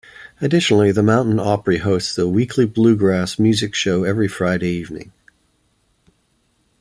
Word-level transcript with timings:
Additionally, 0.41 0.91
the 0.91 1.03
Mountain 1.03 1.39
Opry 1.39 1.77
hosts 1.77 2.17
a 2.17 2.27
weekly 2.27 2.65
bluegrass 2.65 3.37
music 3.37 3.75
show 3.75 4.03
every 4.03 4.27
Friday 4.27 4.69
evening. 4.69 5.11